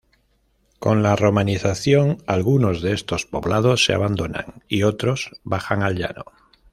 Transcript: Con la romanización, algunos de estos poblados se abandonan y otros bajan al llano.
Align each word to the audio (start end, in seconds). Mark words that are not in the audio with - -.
Con 0.79 1.03
la 1.03 1.15
romanización, 1.15 2.23
algunos 2.25 2.81
de 2.81 2.91
estos 2.93 3.27
poblados 3.27 3.85
se 3.85 3.93
abandonan 3.93 4.63
y 4.67 4.81
otros 4.81 5.29
bajan 5.43 5.83
al 5.83 5.93
llano. 5.95 6.23